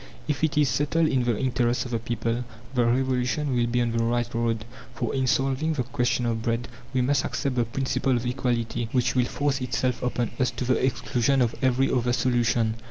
If 0.27 0.43
it 0.43 0.57
is 0.57 0.67
settled 0.67 1.07
in 1.09 1.25
the 1.25 1.37
interests 1.37 1.85
of 1.85 1.91
the 1.91 1.99
people, 1.99 2.43
the 2.73 2.87
Revolution 2.87 3.55
will 3.55 3.67
be 3.67 3.83
on 3.83 3.91
the 3.91 4.03
right 4.03 4.27
road; 4.33 4.65
for 4.95 5.13
in 5.13 5.27
solving 5.27 5.73
the 5.73 5.83
question 5.83 6.25
of 6.25 6.41
Bread 6.41 6.67
we 6.91 7.01
must 7.01 7.23
accept 7.23 7.55
the 7.55 7.65
principle 7.65 8.15
of 8.17 8.25
equality, 8.25 8.89
which 8.93 9.13
will 9.15 9.25
force 9.25 9.61
itself 9.61 10.01
upon 10.01 10.31
us 10.39 10.49
to 10.49 10.65
the 10.65 10.83
exclusion 10.83 11.39
of 11.39 11.53
every 11.61 11.91
other 11.91 12.13
solution. 12.13 12.77